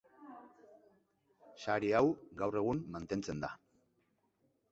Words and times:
Sari 1.65 1.91
hau 1.99 2.09
gaur-egun 2.41 2.83
mantentzen 2.97 3.43
da. 3.47 3.51